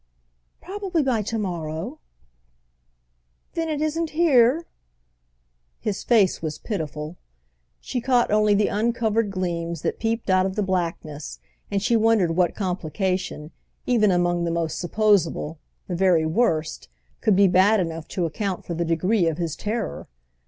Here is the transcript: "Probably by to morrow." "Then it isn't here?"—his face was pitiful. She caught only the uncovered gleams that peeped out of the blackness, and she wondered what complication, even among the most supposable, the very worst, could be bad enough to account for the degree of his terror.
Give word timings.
"Probably 0.61 1.03
by 1.03 1.21
to 1.21 1.37
morrow." 1.37 1.99
"Then 3.53 3.69
it 3.69 3.81
isn't 3.81 4.09
here?"—his 4.09 6.03
face 6.03 6.41
was 6.41 6.57
pitiful. 6.57 7.17
She 7.79 8.01
caught 8.01 8.31
only 8.31 8.55
the 8.55 8.67
uncovered 8.67 9.29
gleams 9.29 9.83
that 9.83 9.99
peeped 9.99 10.27
out 10.31 10.47
of 10.47 10.55
the 10.55 10.63
blackness, 10.63 11.39
and 11.69 11.83
she 11.83 11.95
wondered 11.95 12.31
what 12.35 12.55
complication, 12.55 13.51
even 13.85 14.09
among 14.09 14.43
the 14.43 14.49
most 14.49 14.79
supposable, 14.79 15.59
the 15.87 15.93
very 15.95 16.25
worst, 16.25 16.89
could 17.21 17.35
be 17.35 17.47
bad 17.47 17.79
enough 17.79 18.07
to 18.07 18.25
account 18.25 18.65
for 18.65 18.73
the 18.73 18.83
degree 18.83 19.27
of 19.27 19.37
his 19.37 19.55
terror. 19.55 20.07